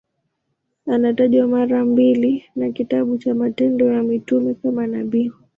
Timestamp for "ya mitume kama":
3.93-4.87